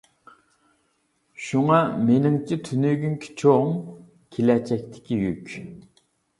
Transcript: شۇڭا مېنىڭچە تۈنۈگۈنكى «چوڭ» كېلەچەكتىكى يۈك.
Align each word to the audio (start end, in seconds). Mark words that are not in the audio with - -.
شۇڭا 1.47 1.81
مېنىڭچە 2.07 2.59
تۈنۈگۈنكى 2.69 3.37
«چوڭ» 3.43 3.71
كېلەچەكتىكى 4.39 5.23
يۈك. 5.29 5.57